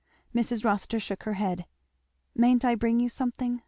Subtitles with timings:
[0.33, 0.65] Mrs.
[0.65, 1.67] Rossitur shook her head.
[2.33, 3.59] "Mayn't I bring you something?